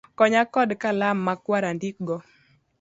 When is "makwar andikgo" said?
1.27-2.15